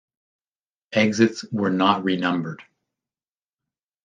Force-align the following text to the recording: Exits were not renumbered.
Exits 0.93 1.45
were 1.51 1.69
not 1.69 2.03
renumbered. 2.03 2.63